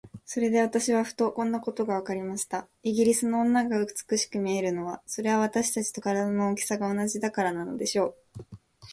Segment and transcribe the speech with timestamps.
[0.25, 2.67] それで私はふと、こんなことがわかりました。
[2.81, 8.15] イギリスの女が美しく見えるのは、それは私たちと身体の大きさが同じだからなのでしょう。